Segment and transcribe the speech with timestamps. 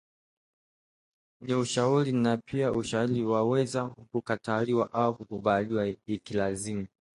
[1.41, 6.87] ni ushauri na pia ushauri waweza kukataliwa au kukubaliwa ikilazimu